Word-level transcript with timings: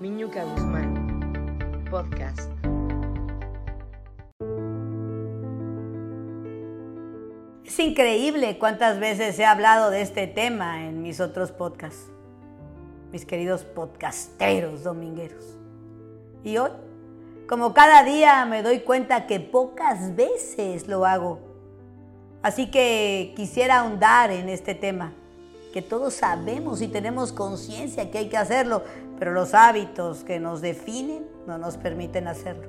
Miñuca 0.00 0.44
Guzmán, 0.44 1.84
podcast. 1.90 2.50
Es 7.66 7.78
increíble 7.78 8.58
cuántas 8.58 8.98
veces 8.98 9.38
he 9.38 9.44
hablado 9.44 9.90
de 9.90 10.00
este 10.00 10.26
tema 10.26 10.86
en 10.86 11.02
mis 11.02 11.20
otros 11.20 11.52
podcasts, 11.52 12.06
mis 13.12 13.26
queridos 13.26 13.64
podcasteros 13.64 14.84
domingueros. 14.84 15.58
Y 16.44 16.56
hoy, 16.56 16.70
como 17.46 17.74
cada 17.74 18.02
día, 18.02 18.46
me 18.46 18.62
doy 18.62 18.80
cuenta 18.80 19.26
que 19.26 19.38
pocas 19.38 20.16
veces 20.16 20.88
lo 20.88 21.04
hago. 21.04 21.40
Así 22.40 22.70
que 22.70 23.34
quisiera 23.36 23.80
ahondar 23.80 24.30
en 24.30 24.48
este 24.48 24.74
tema, 24.74 25.12
que 25.74 25.82
todos 25.82 26.14
sabemos 26.14 26.80
y 26.80 26.88
tenemos 26.88 27.32
conciencia 27.34 28.10
que 28.10 28.16
hay 28.16 28.28
que 28.30 28.38
hacerlo, 28.38 28.82
pero 29.20 29.32
los 29.32 29.52
hábitos 29.52 30.24
que 30.24 30.40
nos 30.40 30.62
definen 30.62 31.28
no 31.46 31.58
nos 31.58 31.76
permiten 31.76 32.26
hacerlo. 32.26 32.66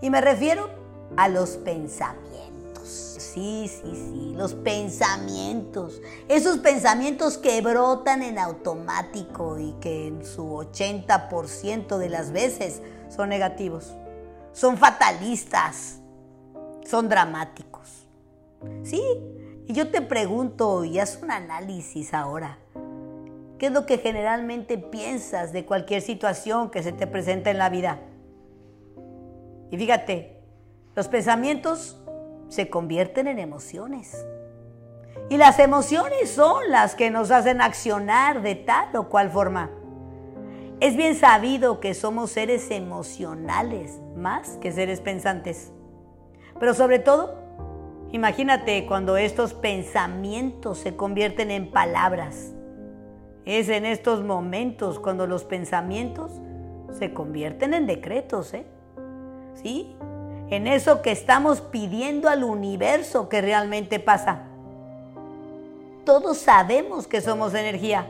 Y 0.00 0.08
me 0.08 0.20
refiero 0.20 0.70
a 1.16 1.28
los 1.28 1.56
pensamientos. 1.56 2.86
Sí, 2.86 3.68
sí, 3.68 3.92
sí, 3.94 4.32
los 4.36 4.54
pensamientos. 4.54 6.00
Esos 6.28 6.58
pensamientos 6.58 7.38
que 7.38 7.60
brotan 7.60 8.22
en 8.22 8.38
automático 8.38 9.58
y 9.58 9.72
que 9.80 10.06
en 10.06 10.24
su 10.24 10.44
80% 10.44 11.98
de 11.98 12.08
las 12.08 12.30
veces 12.30 12.80
son 13.08 13.28
negativos. 13.28 13.92
Son 14.52 14.78
fatalistas. 14.78 15.98
Son 16.86 17.08
dramáticos. 17.08 18.06
Sí, 18.84 19.02
y 19.66 19.72
yo 19.72 19.90
te 19.90 20.02
pregunto 20.02 20.84
y 20.84 21.00
haz 21.00 21.18
un 21.20 21.32
análisis 21.32 22.14
ahora. 22.14 22.58
¿Qué 23.60 23.66
es 23.66 23.72
lo 23.72 23.84
que 23.84 23.98
generalmente 23.98 24.78
piensas 24.78 25.52
de 25.52 25.66
cualquier 25.66 26.00
situación 26.00 26.70
que 26.70 26.82
se 26.82 26.92
te 26.92 27.06
presenta 27.06 27.50
en 27.50 27.58
la 27.58 27.68
vida? 27.68 27.98
Y 29.70 29.76
fíjate, 29.76 30.40
los 30.96 31.08
pensamientos 31.08 32.02
se 32.48 32.70
convierten 32.70 33.26
en 33.26 33.38
emociones. 33.38 34.16
Y 35.28 35.36
las 35.36 35.58
emociones 35.58 36.30
son 36.30 36.70
las 36.70 36.94
que 36.94 37.10
nos 37.10 37.30
hacen 37.30 37.60
accionar 37.60 38.40
de 38.40 38.54
tal 38.54 38.96
o 38.96 39.10
cual 39.10 39.28
forma. 39.28 39.68
Es 40.80 40.96
bien 40.96 41.14
sabido 41.14 41.80
que 41.80 41.92
somos 41.92 42.30
seres 42.30 42.70
emocionales 42.70 44.00
más 44.16 44.56
que 44.62 44.72
seres 44.72 45.02
pensantes. 45.02 45.70
Pero 46.58 46.72
sobre 46.72 46.98
todo, 46.98 47.34
imagínate 48.10 48.86
cuando 48.86 49.18
estos 49.18 49.52
pensamientos 49.52 50.78
se 50.78 50.96
convierten 50.96 51.50
en 51.50 51.70
palabras 51.70 52.54
es 53.44 53.68
en 53.68 53.86
estos 53.86 54.22
momentos 54.22 54.98
cuando 54.98 55.26
los 55.26 55.44
pensamientos 55.44 56.32
se 56.98 57.12
convierten 57.12 57.74
en 57.74 57.86
decretos, 57.86 58.52
¿eh? 58.54 58.66
¿Sí? 59.54 59.94
En 60.50 60.66
eso 60.66 61.00
que 61.02 61.12
estamos 61.12 61.60
pidiendo 61.60 62.28
al 62.28 62.44
universo 62.44 63.28
que 63.28 63.40
realmente 63.40 64.00
pasa. 64.00 64.42
Todos 66.04 66.38
sabemos 66.38 67.06
que 67.06 67.20
somos 67.20 67.54
energía. 67.54 68.06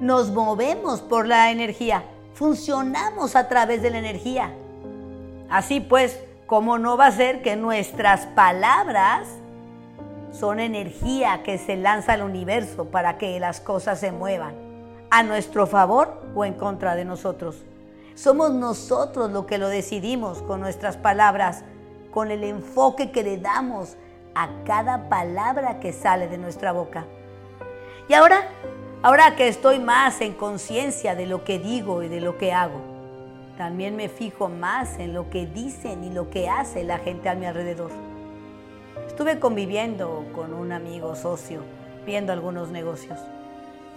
Nos 0.00 0.30
movemos 0.30 1.00
por 1.00 1.26
la 1.26 1.50
energía. 1.50 2.04
Funcionamos 2.34 3.36
a 3.36 3.48
través 3.48 3.82
de 3.82 3.90
la 3.90 3.98
energía. 3.98 4.52
Así 5.48 5.80
pues, 5.80 6.20
¿cómo 6.46 6.78
no 6.78 6.96
va 6.96 7.06
a 7.06 7.12
ser 7.12 7.42
que 7.42 7.56
nuestras 7.56 8.26
palabras 8.26 9.28
son 10.30 10.60
energía 10.60 11.42
que 11.42 11.56
se 11.56 11.76
lanza 11.76 12.12
al 12.12 12.22
universo 12.22 12.90
para 12.90 13.16
que 13.16 13.40
las 13.40 13.60
cosas 13.60 13.98
se 13.98 14.12
muevan? 14.12 14.67
A 15.10 15.22
nuestro 15.22 15.66
favor 15.66 16.20
o 16.34 16.44
en 16.44 16.54
contra 16.54 16.94
de 16.94 17.04
nosotros. 17.04 17.56
Somos 18.14 18.52
nosotros 18.52 19.30
lo 19.30 19.46
que 19.46 19.58
lo 19.58 19.68
decidimos 19.68 20.42
con 20.42 20.60
nuestras 20.60 20.96
palabras, 20.96 21.64
con 22.12 22.30
el 22.30 22.44
enfoque 22.44 23.10
que 23.10 23.22
le 23.22 23.38
damos 23.38 23.96
a 24.34 24.48
cada 24.64 25.08
palabra 25.08 25.80
que 25.80 25.92
sale 25.92 26.28
de 26.28 26.38
nuestra 26.38 26.72
boca. 26.72 27.04
Y 28.08 28.14
ahora, 28.14 28.48
ahora 29.02 29.36
que 29.36 29.48
estoy 29.48 29.78
más 29.78 30.20
en 30.20 30.32
conciencia 30.32 31.14
de 31.14 31.26
lo 31.26 31.44
que 31.44 31.58
digo 31.58 32.02
y 32.02 32.08
de 32.08 32.20
lo 32.20 32.38
que 32.38 32.52
hago, 32.52 32.80
también 33.56 33.96
me 33.96 34.08
fijo 34.08 34.48
más 34.48 34.98
en 34.98 35.14
lo 35.14 35.30
que 35.30 35.46
dicen 35.46 36.04
y 36.04 36.10
lo 36.10 36.30
que 36.30 36.48
hace 36.48 36.84
la 36.84 36.98
gente 36.98 37.28
a 37.28 37.34
mi 37.34 37.46
alrededor. 37.46 37.90
Estuve 39.06 39.40
conviviendo 39.40 40.24
con 40.34 40.54
un 40.54 40.72
amigo 40.72 41.16
socio, 41.16 41.60
viendo 42.06 42.32
algunos 42.32 42.68
negocios. 42.68 43.18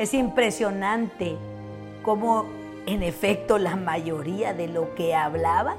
Es 0.01 0.15
impresionante 0.15 1.37
cómo 2.01 2.45
en 2.87 3.03
efecto 3.03 3.59
la 3.59 3.75
mayoría 3.75 4.51
de 4.51 4.67
lo 4.67 4.95
que 4.95 5.13
hablaba 5.13 5.75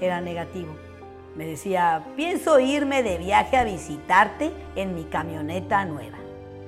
era 0.00 0.20
negativo. 0.20 0.74
Me 1.36 1.46
decía, 1.46 2.02
pienso 2.16 2.58
irme 2.58 3.04
de 3.04 3.18
viaje 3.18 3.56
a 3.56 3.62
visitarte 3.62 4.50
en 4.74 4.96
mi 4.96 5.04
camioneta 5.04 5.84
nueva. 5.84 6.18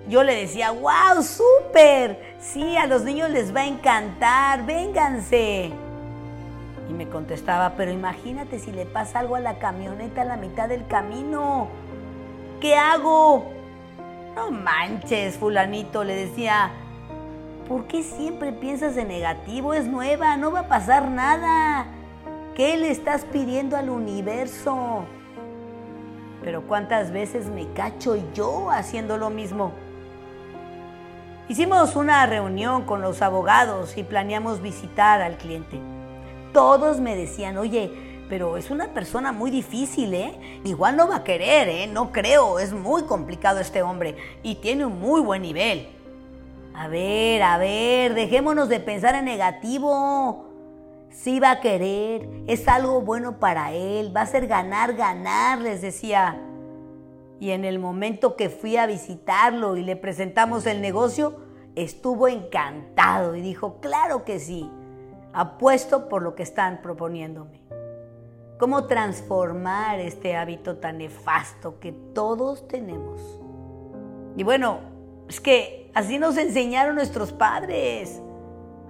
Yo 0.09 0.23
le 0.23 0.37
decía, 0.37 0.71
wow, 0.71 1.21
súper, 1.21 2.37
sí, 2.39 2.77
a 2.77 2.87
los 2.87 3.03
niños 3.03 3.29
les 3.29 3.53
va 3.53 3.63
a 3.63 3.67
encantar, 3.67 4.65
vénganse. 4.65 5.73
Y 6.89 6.93
me 6.93 7.09
contestaba, 7.09 7.71
pero 7.71 7.91
imagínate 7.91 8.61
si 8.61 8.71
le 8.71 8.87
pasa 8.87 9.19
algo 9.19 9.35
a 9.35 9.41
la 9.41 9.59
camioneta 9.59 10.23
a 10.23 10.27
la 10.27 10.37
mitad 10.37 10.69
del 10.69 10.87
camino. 10.87 11.67
¿Qué 12.61 12.77
hago? 12.77 13.51
No 14.37 14.53
manches, 14.53 15.37
fulanito, 15.37 16.05
le 16.05 16.15
decía, 16.15 16.71
¿Por 17.69 17.87
qué 17.87 18.03
siempre 18.03 18.53
piensas 18.53 18.97
en 18.99 19.09
negativo? 19.09 19.73
Es 19.73 19.87
nueva, 19.87 20.37
no 20.37 20.53
va 20.53 20.61
a 20.61 20.69
pasar 20.69 21.11
nada. 21.11 21.87
¿Qué 22.55 22.77
le 22.77 22.91
estás 22.91 23.25
pidiendo 23.25 23.77
al 23.77 23.89
universo? 23.89 25.05
Pero 26.43 26.67
¿cuántas 26.67 27.11
veces 27.11 27.47
me 27.47 27.73
cacho 27.73 28.17
yo 28.35 28.71
haciendo 28.71 29.17
lo 29.17 29.31
mismo? 29.31 29.73
Hicimos 31.49 31.97
una 31.97 32.27
reunión 32.27 32.83
con 32.83 33.01
los 33.01 33.23
abogados 33.23 33.97
y 33.97 34.03
planeamos 34.03 34.61
visitar 34.61 35.23
al 35.23 35.39
cliente. 35.39 35.81
Todos 36.53 37.01
me 37.01 37.17
decían, 37.17 37.57
oye, 37.57 37.91
pero 38.29 38.59
es 38.59 38.71
una 38.71 38.89
persona 38.89 39.33
muy 39.33 39.51
difícil, 39.51 40.13
¿eh? 40.13 40.61
Igual 40.65 40.97
no 40.97 41.09
va 41.09 41.17
a 41.17 41.25
querer, 41.25 41.69
¿eh? 41.69 41.87
No 41.87 42.13
creo, 42.13 42.59
es 42.59 42.75
muy 42.75 43.05
complicado 43.05 43.61
este 43.61 43.83
hombre 43.83 44.17
y 44.43 44.57
tiene 44.57 44.85
un 44.85 45.01
muy 45.01 45.23
buen 45.23 45.41
nivel. 45.41 45.94
A 46.75 46.89
ver, 46.89 47.41
a 47.43 47.57
ver, 47.57 48.15
dejémonos 48.15 48.69
de 48.69 48.81
pensar 48.81 49.15
en 49.15 49.27
negativo. 49.27 50.47
Sí 51.11 51.39
va 51.39 51.53
a 51.53 51.61
querer, 51.61 52.29
es 52.49 52.67
algo 52.67 53.01
bueno 53.01 53.39
para 53.39 53.73
él, 53.73 54.15
va 54.15 54.23
a 54.23 54.27
ser 54.27 54.49
ganar, 54.49 54.95
ganar, 54.95 55.61
les 55.61 55.81
decía. 55.81 56.41
Y 57.39 57.51
en 57.51 57.65
el 57.65 57.79
momento 57.79 58.35
que 58.35 58.49
fui 58.49 58.77
a 58.77 58.87
visitarlo 58.87 59.77
y 59.77 59.85
le 59.85 59.95
presentamos 59.95 60.67
el 60.67 60.81
negocio, 60.81 61.37
estuvo 61.77 62.27
encantado 62.27 63.37
y 63.37 63.41
dijo, 63.41 63.79
claro 63.81 64.25
que 64.25 64.41
sí, 64.41 64.69
apuesto 65.33 66.09
por 66.09 66.23
lo 66.23 66.35
que 66.35 66.43
están 66.43 66.83
proponiéndome. 66.83 67.63
¿Cómo 68.59 68.87
transformar 68.87 70.01
este 70.01 70.37
hábito 70.37 70.79
tan 70.79 70.99
nefasto 70.99 71.79
que 71.79 71.93
todos 71.93 72.67
tenemos? 72.67 73.21
Y 74.37 74.43
bueno, 74.43 74.94
es 75.29 75.41
que 75.41 75.85
Así 75.95 76.19
nos 76.19 76.37
enseñaron 76.37 76.97
nuestros 76.97 77.33
padres. 77.33 78.21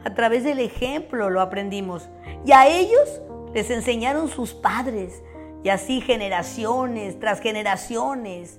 A 0.05 0.15
través 0.15 0.43
del 0.43 0.59
ejemplo 0.59 1.29
lo 1.29 1.43
aprendimos. 1.43 2.09
Y 2.47 2.53
a 2.53 2.67
ellos 2.67 3.21
les 3.53 3.71
enseñaron 3.71 4.29
sus 4.29 4.55
padres. 4.55 5.23
Y 5.63 5.69
así 5.69 6.01
generaciones 6.01 7.21
tras 7.21 7.41
generaciones 7.41 8.59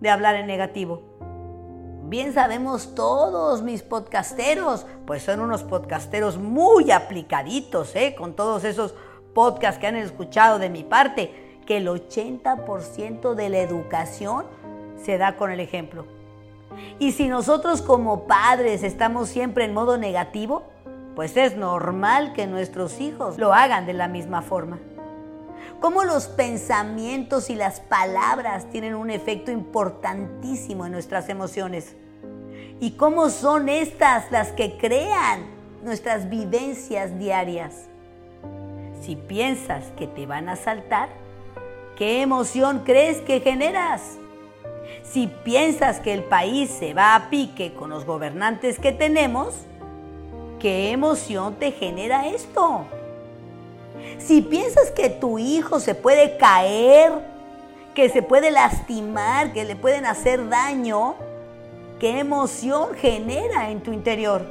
de 0.00 0.10
hablar 0.10 0.34
en 0.34 0.48
negativo. 0.48 1.02
Bien 2.04 2.32
sabemos 2.32 2.96
todos 2.96 3.62
mis 3.62 3.82
podcasteros, 3.82 4.84
pues 5.06 5.22
son 5.22 5.38
unos 5.38 5.62
podcasteros 5.62 6.38
muy 6.38 6.90
aplicaditos, 6.90 7.94
¿eh? 7.94 8.16
con 8.18 8.34
todos 8.34 8.64
esos 8.64 8.96
podcasts 9.32 9.80
que 9.80 9.86
han 9.86 9.94
escuchado 9.94 10.58
de 10.58 10.70
mi 10.70 10.82
parte, 10.82 11.60
que 11.66 11.76
el 11.76 11.86
80% 11.86 13.34
de 13.34 13.48
la 13.48 13.58
educación 13.58 14.46
se 15.04 15.18
da 15.18 15.36
con 15.36 15.52
el 15.52 15.60
ejemplo. 15.60 16.19
Y 16.98 17.12
si 17.12 17.28
nosotros 17.28 17.82
como 17.82 18.24
padres 18.24 18.82
estamos 18.82 19.28
siempre 19.28 19.64
en 19.64 19.74
modo 19.74 19.98
negativo, 19.98 20.64
pues 21.14 21.36
es 21.36 21.56
normal 21.56 22.32
que 22.32 22.46
nuestros 22.46 23.00
hijos 23.00 23.38
lo 23.38 23.52
hagan 23.52 23.86
de 23.86 23.92
la 23.92 24.08
misma 24.08 24.42
forma. 24.42 24.78
Cómo 25.80 26.04
los 26.04 26.26
pensamientos 26.28 27.50
y 27.50 27.54
las 27.54 27.80
palabras 27.80 28.66
tienen 28.70 28.94
un 28.94 29.10
efecto 29.10 29.50
importantísimo 29.50 30.86
en 30.86 30.92
nuestras 30.92 31.28
emociones. 31.28 31.96
Y 32.80 32.92
cómo 32.92 33.30
son 33.30 33.68
estas 33.68 34.30
las 34.30 34.52
que 34.52 34.76
crean 34.76 35.46
nuestras 35.82 36.28
vivencias 36.28 37.18
diarias. 37.18 37.88
Si 39.00 39.16
piensas 39.16 39.84
que 39.96 40.06
te 40.06 40.26
van 40.26 40.48
a 40.50 40.56
saltar, 40.56 41.08
¿qué 41.96 42.22
emoción 42.22 42.82
crees 42.84 43.22
que 43.22 43.40
generas? 43.40 44.18
Si 45.02 45.26
piensas 45.26 46.00
que 46.00 46.12
el 46.12 46.22
país 46.22 46.70
se 46.70 46.94
va 46.94 47.14
a 47.14 47.30
pique 47.30 47.74
con 47.74 47.90
los 47.90 48.04
gobernantes 48.04 48.78
que 48.78 48.92
tenemos, 48.92 49.54
¿qué 50.60 50.90
emoción 50.92 51.56
te 51.56 51.72
genera 51.72 52.28
esto? 52.28 52.86
Si 54.18 54.40
piensas 54.40 54.90
que 54.90 55.10
tu 55.10 55.38
hijo 55.38 55.80
se 55.80 55.94
puede 55.94 56.36
caer, 56.36 57.12
que 57.94 58.08
se 58.08 58.22
puede 58.22 58.50
lastimar, 58.50 59.52
que 59.52 59.64
le 59.64 59.76
pueden 59.76 60.06
hacer 60.06 60.48
daño, 60.48 61.16
¿qué 61.98 62.20
emoción 62.20 62.94
genera 62.94 63.70
en 63.70 63.80
tu 63.82 63.92
interior? 63.92 64.46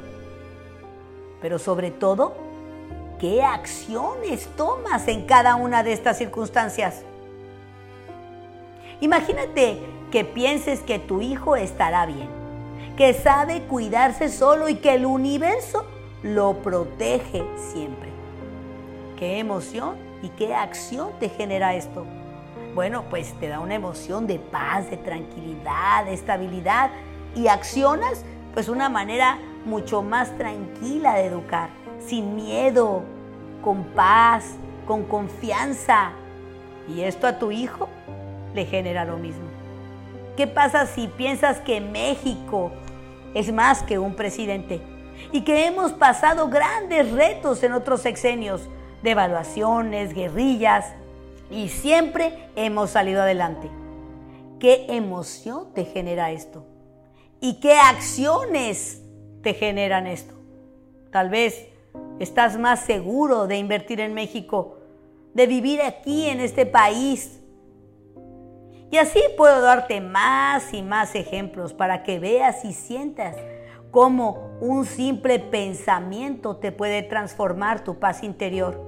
Pero 1.40 1.58
sobre 1.58 1.90
todo, 1.90 2.34
¿qué 3.18 3.42
acciones 3.42 4.46
tomas 4.56 5.08
en 5.08 5.24
cada 5.24 5.56
una 5.56 5.82
de 5.82 5.92
estas 5.92 6.18
circunstancias? 6.18 7.02
Imagínate 9.00 9.99
que 10.10 10.24
pienses 10.24 10.80
que 10.80 10.98
tu 10.98 11.20
hijo 11.20 11.56
estará 11.56 12.06
bien, 12.06 12.28
que 12.96 13.14
sabe 13.14 13.62
cuidarse 13.62 14.28
solo 14.28 14.68
y 14.68 14.76
que 14.76 14.94
el 14.94 15.06
universo 15.06 15.86
lo 16.22 16.58
protege 16.62 17.44
siempre. 17.72 18.10
¿Qué 19.16 19.38
emoción 19.38 19.96
y 20.22 20.28
qué 20.30 20.54
acción 20.54 21.10
te 21.20 21.28
genera 21.28 21.74
esto? 21.74 22.04
Bueno, 22.74 23.04
pues 23.10 23.34
te 23.40 23.48
da 23.48 23.60
una 23.60 23.74
emoción 23.74 24.26
de 24.26 24.38
paz, 24.38 24.90
de 24.90 24.96
tranquilidad, 24.96 26.04
de 26.04 26.14
estabilidad 26.14 26.90
y 27.34 27.48
accionas 27.48 28.24
pues 28.54 28.68
una 28.68 28.88
manera 28.88 29.38
mucho 29.64 30.02
más 30.02 30.36
tranquila 30.36 31.14
de 31.14 31.26
educar, 31.26 31.70
sin 32.00 32.34
miedo, 32.34 33.02
con 33.62 33.84
paz, 33.84 34.56
con 34.86 35.04
confianza. 35.04 36.12
Y 36.88 37.02
esto 37.02 37.26
a 37.26 37.38
tu 37.38 37.50
hijo 37.50 37.88
le 38.54 38.64
genera 38.64 39.04
lo 39.04 39.16
mismo. 39.16 39.49
¿Qué 40.40 40.46
pasa 40.46 40.86
si 40.86 41.06
piensas 41.06 41.58
que 41.60 41.82
México 41.82 42.72
es 43.34 43.52
más 43.52 43.82
que 43.82 43.98
un 43.98 44.14
presidente 44.14 44.80
y 45.32 45.42
que 45.42 45.66
hemos 45.66 45.92
pasado 45.92 46.48
grandes 46.48 47.12
retos 47.12 47.62
en 47.62 47.74
otros 47.74 48.00
sexenios, 48.00 48.62
devaluaciones, 49.02 50.14
guerrillas, 50.14 50.94
y 51.50 51.68
siempre 51.68 52.48
hemos 52.56 52.88
salido 52.88 53.20
adelante? 53.20 53.70
¿Qué 54.58 54.86
emoción 54.88 55.74
te 55.74 55.84
genera 55.84 56.30
esto? 56.30 56.64
¿Y 57.42 57.60
qué 57.60 57.74
acciones 57.74 59.02
te 59.42 59.52
generan 59.52 60.06
esto? 60.06 60.32
Tal 61.12 61.28
vez 61.28 61.66
estás 62.18 62.58
más 62.58 62.80
seguro 62.80 63.46
de 63.46 63.58
invertir 63.58 64.00
en 64.00 64.14
México, 64.14 64.78
de 65.34 65.46
vivir 65.46 65.82
aquí 65.82 66.30
en 66.30 66.40
este 66.40 66.64
país, 66.64 67.39
y 68.90 68.98
así 68.98 69.20
puedo 69.36 69.60
darte 69.60 70.00
más 70.00 70.74
y 70.74 70.82
más 70.82 71.14
ejemplos 71.14 71.72
para 71.72 72.02
que 72.02 72.18
veas 72.18 72.64
y 72.64 72.72
sientas 72.72 73.36
cómo 73.90 74.50
un 74.60 74.84
simple 74.84 75.38
pensamiento 75.38 76.56
te 76.56 76.72
puede 76.72 77.02
transformar 77.02 77.84
tu 77.84 77.98
paz 77.98 78.22
interior, 78.22 78.80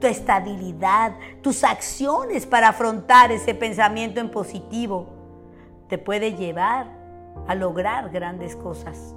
tu 0.00 0.06
estabilidad, 0.06 1.16
tus 1.42 1.64
acciones 1.64 2.46
para 2.46 2.68
afrontar 2.68 3.32
ese 3.32 3.54
pensamiento 3.54 4.20
en 4.20 4.30
positivo. 4.30 5.06
Te 5.88 5.96
puede 5.96 6.34
llevar 6.34 6.86
a 7.46 7.54
lograr 7.54 8.10
grandes 8.10 8.54
cosas. 8.54 9.14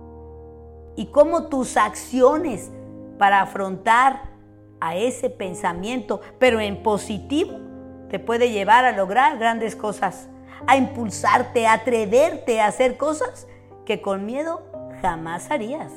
Y 0.95 1.07
cómo 1.07 1.48
tus 1.48 1.75
acciones 1.75 2.72
para 3.18 3.42
afrontar 3.42 4.31
a 4.80 4.95
ese 4.95 5.30
pensamiento, 5.30 6.22
pero 6.39 6.60
en 6.60 6.81
positivo, 6.84 7.70
te 8.12 8.19
puede 8.19 8.52
llevar 8.52 8.84
a 8.84 8.92
lograr 8.92 9.38
grandes 9.38 9.78
cosas, 9.78 10.28
a 10.68 10.75
impulsarte, 10.75 11.66
a 11.66 11.74
atreverte 11.74 12.60
a 12.60 12.68
hacer 12.68 12.98
cosas 12.98 13.48
que 13.86 14.02
con 14.02 14.25
miedo 14.25 14.63
jamás 15.02 15.50
harías. 15.50 15.94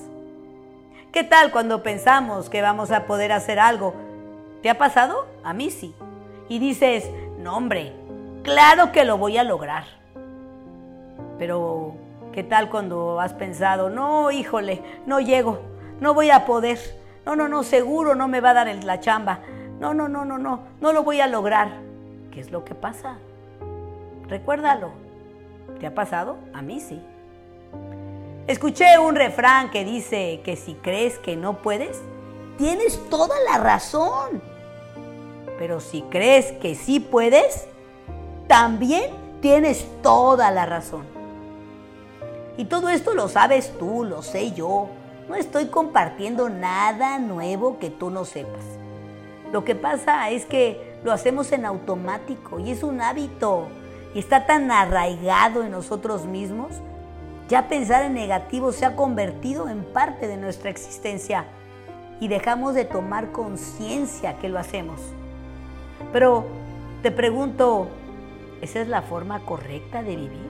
¿Qué 1.10 1.24
tal 1.24 1.50
cuando 1.50 1.82
pensamos 1.82 2.48
que 2.48 2.62
vamos 2.62 2.92
a 2.92 3.06
poder 3.06 3.32
hacer 3.32 3.58
algo? 3.58 3.94
¿Te 4.62 4.70
ha 4.70 4.78
pasado? 4.78 5.26
A 5.42 5.52
mí 5.54 5.72
sí. 5.72 5.92
Y 6.48 6.60
dices, 6.60 7.10
no 7.40 7.56
hombre, 7.56 7.92
claro 8.44 8.92
que 8.92 9.04
lo 9.04 9.18
voy 9.18 9.36
a 9.36 9.42
lograr. 9.42 9.82
Pero, 11.36 11.96
¿qué 12.32 12.44
tal 12.44 12.70
cuando 12.70 13.20
has 13.20 13.32
pensado, 13.32 13.90
no, 13.90 14.30
híjole, 14.30 14.84
no 15.04 15.18
llego, 15.18 15.62
no 15.98 16.14
voy 16.14 16.30
a 16.30 16.46
poder, 16.46 16.78
no, 17.26 17.34
no, 17.34 17.48
no, 17.48 17.64
seguro 17.64 18.14
no 18.14 18.28
me 18.28 18.40
va 18.40 18.50
a 18.50 18.54
dar 18.54 18.84
la 18.84 19.00
chamba, 19.00 19.40
no, 19.80 19.94
no, 19.94 20.08
no, 20.08 20.24
no, 20.24 20.38
no, 20.38 20.60
no 20.80 20.92
lo 20.92 21.02
voy 21.02 21.20
a 21.20 21.26
lograr? 21.26 21.93
¿Qué 22.34 22.40
es 22.40 22.50
lo 22.50 22.64
que 22.64 22.74
pasa? 22.74 23.18
Recuérdalo. 24.28 24.90
¿Te 25.78 25.86
ha 25.86 25.94
pasado? 25.94 26.36
A 26.52 26.62
mí 26.62 26.80
sí. 26.80 27.00
Escuché 28.48 28.98
un 28.98 29.14
refrán 29.14 29.70
que 29.70 29.84
dice 29.84 30.40
que 30.44 30.56
si 30.56 30.74
crees 30.74 31.18
que 31.20 31.36
no 31.36 31.62
puedes, 31.62 32.02
tienes 32.58 33.00
toda 33.08 33.36
la 33.48 33.58
razón. 33.58 34.42
Pero 35.58 35.78
si 35.78 36.02
crees 36.02 36.50
que 36.52 36.74
sí 36.74 36.98
puedes, 36.98 37.68
también 38.48 39.12
tienes 39.40 39.86
toda 40.02 40.50
la 40.50 40.66
razón. 40.66 41.04
Y 42.56 42.64
todo 42.64 42.88
esto 42.88 43.14
lo 43.14 43.28
sabes 43.28 43.78
tú, 43.78 44.02
lo 44.02 44.22
sé 44.22 44.50
yo. 44.52 44.88
No 45.28 45.36
estoy 45.36 45.66
compartiendo 45.66 46.50
nada 46.50 47.20
nuevo 47.20 47.78
que 47.78 47.90
tú 47.90 48.10
no 48.10 48.24
sepas. 48.24 48.64
Lo 49.52 49.64
que 49.64 49.76
pasa 49.76 50.30
es 50.30 50.46
que 50.46 50.93
lo 51.04 51.12
hacemos 51.12 51.52
en 51.52 51.66
automático 51.66 52.58
y 52.58 52.70
es 52.70 52.82
un 52.82 53.00
hábito 53.00 53.68
y 54.14 54.18
está 54.18 54.46
tan 54.46 54.70
arraigado 54.70 55.62
en 55.62 55.70
nosotros 55.70 56.24
mismos, 56.24 56.72
ya 57.48 57.68
pensar 57.68 58.04
en 58.04 58.14
negativo 58.14 58.72
se 58.72 58.86
ha 58.86 58.96
convertido 58.96 59.68
en 59.68 59.84
parte 59.84 60.26
de 60.26 60.38
nuestra 60.38 60.70
existencia 60.70 61.44
y 62.20 62.28
dejamos 62.28 62.74
de 62.74 62.86
tomar 62.86 63.32
conciencia 63.32 64.38
que 64.38 64.48
lo 64.48 64.58
hacemos. 64.58 64.98
Pero 66.10 66.46
te 67.02 67.10
pregunto, 67.10 67.88
¿esa 68.62 68.80
es 68.80 68.88
la 68.88 69.02
forma 69.02 69.40
correcta 69.40 70.02
de 70.02 70.16
vivir? 70.16 70.48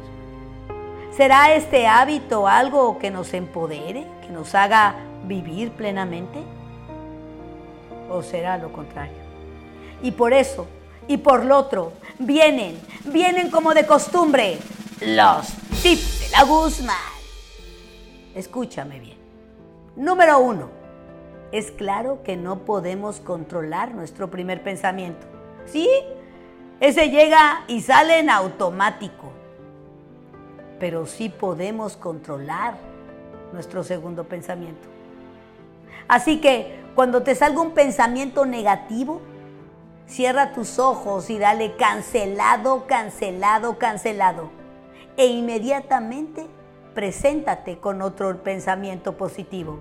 ¿Será 1.11 1.53
este 1.55 1.89
hábito 1.89 2.47
algo 2.47 2.99
que 2.99 3.11
nos 3.11 3.35
empodere, 3.35 4.07
que 4.23 4.33
nos 4.33 4.55
haga 4.55 4.95
vivir 5.25 5.73
plenamente? 5.73 6.43
¿O 8.09 8.23
será 8.23 8.57
lo 8.59 8.73
contrario? 8.73 9.24
Y 10.03 10.13
por 10.13 10.33
eso, 10.33 10.67
y 11.09 11.17
por 11.19 11.45
lo 11.45 11.59
otro, 11.59 11.93
vienen, 12.19 12.79
vienen 13.07 13.51
como 13.51 13.75
de 13.75 13.87
costumbre, 13.87 14.59
los 15.01 15.49
tips 15.83 16.21
de 16.21 16.29
la 16.31 16.45
Guzmán. 16.45 16.97
Escúchame 18.35 19.01
bien. 19.01 19.19
Número 19.97 20.39
uno, 20.39 20.71
es 21.53 21.71
claro 21.71 22.23
que 22.25 22.37
no 22.37 22.61
podemos 22.61 23.21
controlar 23.21 23.95
nuestro 23.95 24.31
primer 24.31 24.63
pensamiento. 24.63 25.27
¿Sí? 25.67 25.89
Ese 26.81 27.11
llega 27.11 27.65
y 27.69 27.81
sale 27.81 28.19
en 28.19 28.29
automático. 28.29 29.33
Pero 30.81 31.07
sí 31.07 31.29
podemos 31.29 31.97
controlar 31.97 32.75
nuestro 33.53 33.85
segundo 33.85 34.25
pensamiento. 34.25 34.89
Así 36.09 36.41
que 36.41 36.81
cuando 36.95 37.23
te 37.23 37.35
salga 37.35 37.61
un 37.61 37.71
pensamiento 37.71 38.45
negativo, 38.45 39.23
Cierra 40.07 40.53
tus 40.53 40.79
ojos 40.79 41.31
y 41.31 41.39
dale 41.39 41.77
cancelado, 41.77 42.87
cancelado, 42.87 43.79
cancelado. 43.79 44.51
E 45.17 45.27
inmediatamente 45.27 46.47
preséntate 46.95 47.79
con 47.79 48.03
otro 48.03 48.43
pensamiento 48.43 49.17
positivo. 49.17 49.81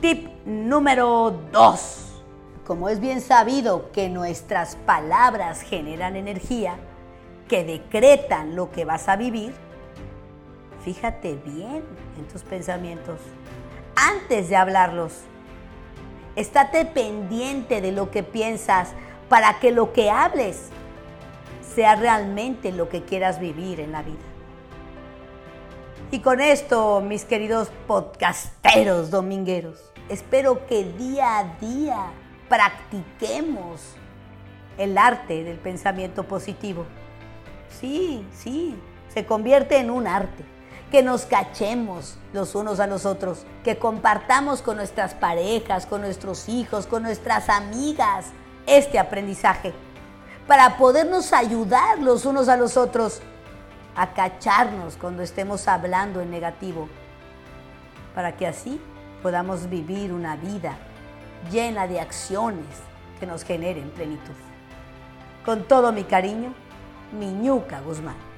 Tip 0.00 0.28
número 0.44 1.38
2. 1.52 2.22
Como 2.66 2.88
es 2.88 3.00
bien 3.00 3.20
sabido 3.20 3.90
que 3.92 4.08
nuestras 4.08 4.76
palabras 4.76 5.62
generan 5.62 6.16
energía, 6.16 6.76
que 7.48 7.64
decretan 7.64 8.56
lo 8.56 8.70
que 8.70 8.84
vas 8.84 9.08
a 9.08 9.16
vivir, 9.16 9.52
fíjate 10.84 11.36
bien 11.36 11.84
en 12.18 12.28
tus 12.32 12.42
pensamientos 12.42 13.20
antes 13.94 14.48
de 14.48 14.56
hablarlos. 14.56 15.12
Estate 16.34 16.86
pendiente 16.86 17.80
de 17.80 17.92
lo 17.92 18.10
que 18.10 18.22
piensas 18.22 18.92
para 19.28 19.58
que 19.60 19.70
lo 19.70 19.92
que 19.92 20.10
hables 20.10 20.70
sea 21.74 21.94
realmente 21.94 22.72
lo 22.72 22.88
que 22.88 23.02
quieras 23.02 23.38
vivir 23.38 23.80
en 23.80 23.92
la 23.92 24.02
vida. 24.02 24.18
Y 26.10 26.20
con 26.20 26.40
esto, 26.40 27.00
mis 27.00 27.24
queridos 27.24 27.70
podcasteros 27.86 29.10
domingueros, 29.10 29.92
espero 30.08 30.66
que 30.66 30.84
día 30.84 31.38
a 31.38 31.44
día 31.58 32.12
practiquemos 32.48 33.96
el 34.76 34.98
arte 34.98 35.44
del 35.44 35.58
pensamiento 35.58 36.24
positivo. 36.24 36.84
Sí, 37.80 38.26
sí, 38.32 38.74
se 39.08 39.24
convierte 39.24 39.78
en 39.78 39.90
un 39.90 40.06
arte 40.06 40.44
que 40.92 41.02
nos 41.02 41.24
cachemos 41.24 42.16
los 42.34 42.54
unos 42.54 42.78
a 42.78 42.86
los 42.86 43.06
otros, 43.06 43.46
que 43.64 43.78
compartamos 43.78 44.60
con 44.60 44.76
nuestras 44.76 45.14
parejas, 45.14 45.86
con 45.86 46.02
nuestros 46.02 46.50
hijos, 46.50 46.86
con 46.86 47.02
nuestras 47.02 47.48
amigas 47.48 48.26
este 48.66 48.98
aprendizaje, 48.98 49.72
para 50.46 50.76
podernos 50.76 51.32
ayudar 51.32 51.98
los 51.98 52.26
unos 52.26 52.50
a 52.50 52.58
los 52.58 52.76
otros 52.76 53.22
a 53.96 54.12
cacharnos 54.12 54.98
cuando 54.98 55.22
estemos 55.22 55.66
hablando 55.66 56.20
en 56.20 56.30
negativo, 56.30 56.90
para 58.14 58.36
que 58.36 58.46
así 58.46 58.78
podamos 59.22 59.70
vivir 59.70 60.12
una 60.12 60.36
vida 60.36 60.76
llena 61.50 61.86
de 61.86 62.00
acciones 62.00 62.66
que 63.18 63.26
nos 63.26 63.44
generen 63.44 63.88
plenitud. 63.92 64.34
Con 65.42 65.64
todo 65.64 65.90
mi 65.90 66.04
cariño, 66.04 66.52
Miñuca 67.18 67.80
Guzmán. 67.80 68.31